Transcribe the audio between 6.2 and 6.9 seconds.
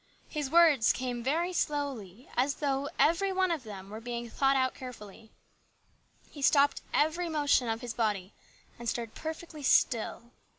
He stopped